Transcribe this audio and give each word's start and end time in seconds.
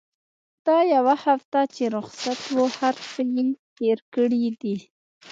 دا 0.67 0.77
يوه 0.95 1.15
هفته 1.25 1.59
چې 1.75 1.83
رخصت 1.97 2.39
وه 2.55 2.67
هرڅه 2.79 3.21
يې 3.37 3.45
هېر 3.79 3.99
کړي 4.13 4.45
دي. 4.61 4.75